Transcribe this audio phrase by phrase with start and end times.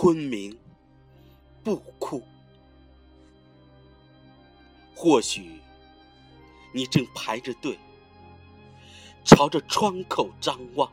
[0.00, 0.56] 昆明
[1.64, 2.22] 不哭。
[4.94, 5.60] 或许
[6.72, 7.76] 你正排着队，
[9.24, 10.88] 朝着窗口张望，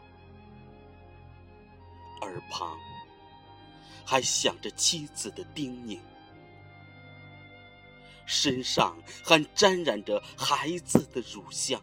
[2.22, 2.76] 耳旁
[4.04, 6.00] 还响着妻子的叮咛，
[8.26, 11.80] 身上还沾染着孩子的乳香，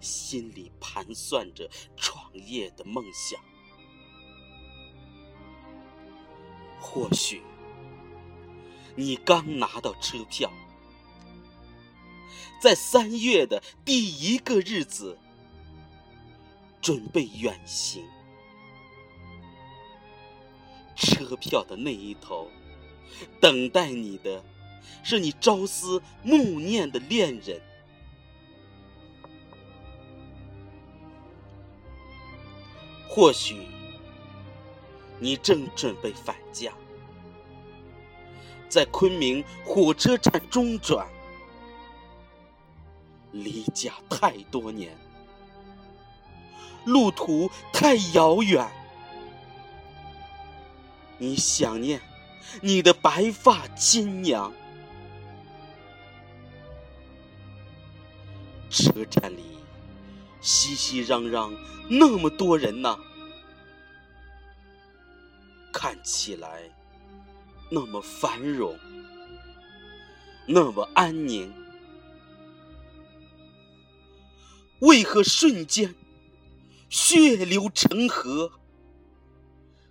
[0.00, 1.68] 心里盘算着
[1.98, 3.38] 创业的梦想。
[6.92, 7.40] 或许。
[8.94, 10.52] 你刚拿到车票，
[12.60, 15.16] 在三月的第一个日子，
[16.82, 18.04] 准备远行。
[20.94, 22.50] 车票的那一头，
[23.40, 24.44] 等待你的，
[25.02, 27.58] 是你朝思暮念的恋人。
[33.08, 33.66] 或许，
[35.18, 36.70] 你正准备返家。
[38.72, 41.06] 在昆明火车站中转，
[43.32, 44.96] 离家太多年，
[46.86, 48.66] 路途太遥远，
[51.18, 52.00] 你想念
[52.62, 54.50] 你的白发亲娘。
[58.70, 59.58] 车站里
[60.40, 61.54] 熙熙攘攘，
[61.90, 62.98] 那么多人呐，
[65.70, 66.62] 看起来。
[67.74, 68.78] 那么繁荣，
[70.46, 71.50] 那么安宁，
[74.80, 75.94] 为何瞬间
[76.90, 78.52] 血流成河，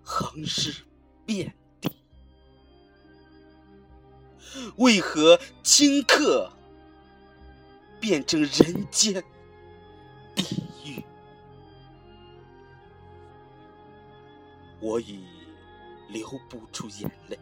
[0.04, 0.84] 横尸
[1.26, 1.90] 遍地？
[4.76, 6.54] 为何顷刻
[8.00, 9.24] 变成人间
[10.36, 10.44] 地
[10.86, 11.04] 狱？
[14.80, 15.26] 我已
[16.10, 17.40] 流不出眼泪。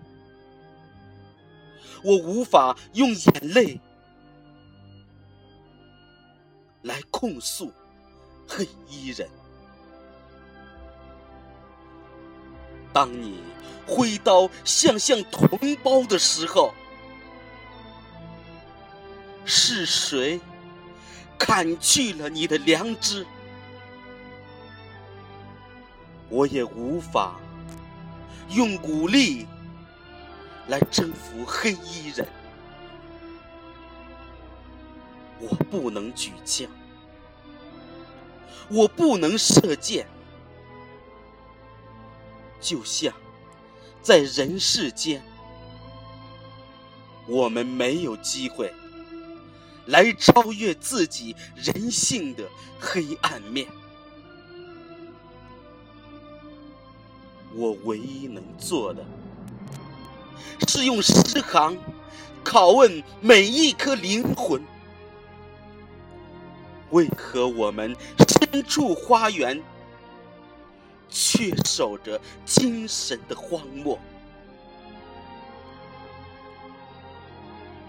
[2.04, 3.80] 我无法用眼泪
[6.82, 7.72] 来控诉
[8.48, 9.30] 黑衣人。
[12.92, 13.42] 当你
[13.86, 16.74] 挥刀向向同胞的时候，
[19.46, 20.40] 是谁
[21.38, 23.26] 砍去了你的良知？
[26.30, 27.40] 我也无法
[28.50, 29.48] 用鼓励。
[30.70, 32.28] 来征服黑衣人，
[35.40, 36.70] 我不能举枪，
[38.70, 40.06] 我不能射箭，
[42.62, 43.12] 就像
[44.04, 45.24] 在人世间，
[47.28, 48.72] 我们没有机会
[49.88, 52.48] 来超越自己人性的
[52.80, 53.68] 黑暗面。
[57.56, 59.04] 我唯一能做的。
[60.68, 61.78] 是用诗行
[62.44, 64.62] 拷问每一颗灵魂：
[66.92, 67.96] 为何我们
[68.28, 69.62] 身处花园，
[71.10, 74.00] 却守着精神的荒漠？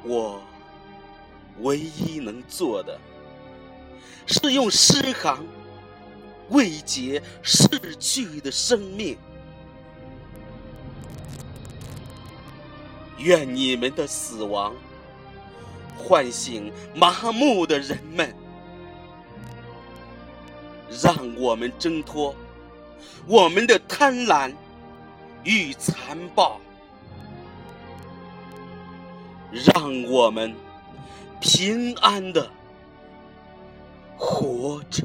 [0.02, 0.40] 我
[1.60, 2.98] 唯一能做的，
[4.26, 5.46] 是用诗行
[6.48, 9.18] 慰藉逝去的生命。
[13.20, 14.74] 愿你们的死亡
[15.96, 18.34] 唤醒麻木的人们，
[21.02, 22.34] 让我们挣脱
[23.26, 24.52] 我们的贪婪
[25.44, 26.58] 与残暴，
[29.52, 30.54] 让我们
[31.40, 32.50] 平安的
[34.16, 35.04] 活着。